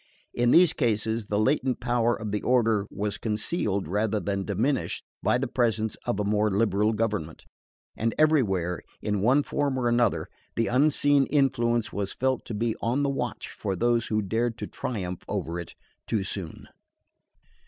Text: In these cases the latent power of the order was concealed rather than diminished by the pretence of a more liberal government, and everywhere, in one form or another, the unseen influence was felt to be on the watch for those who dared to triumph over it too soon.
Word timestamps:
In 0.33 0.49
these 0.49 0.73
cases 0.73 1.25
the 1.25 1.37
latent 1.37 1.79
power 1.79 2.15
of 2.15 2.31
the 2.31 2.41
order 2.41 2.87
was 2.89 3.19
concealed 3.19 3.87
rather 3.87 4.19
than 4.19 4.45
diminished 4.45 5.03
by 5.21 5.37
the 5.37 5.45
pretence 5.47 5.95
of 6.07 6.19
a 6.19 6.23
more 6.23 6.49
liberal 6.49 6.91
government, 6.91 7.45
and 7.95 8.15
everywhere, 8.17 8.81
in 9.03 9.21
one 9.21 9.43
form 9.43 9.77
or 9.77 9.87
another, 9.87 10.27
the 10.55 10.65
unseen 10.65 11.27
influence 11.27 11.93
was 11.93 12.13
felt 12.13 12.45
to 12.45 12.55
be 12.55 12.75
on 12.81 13.03
the 13.03 13.09
watch 13.09 13.49
for 13.51 13.75
those 13.75 14.07
who 14.07 14.23
dared 14.23 14.57
to 14.57 14.65
triumph 14.65 15.23
over 15.27 15.59
it 15.59 15.75
too 16.07 16.23
soon. 16.23 16.67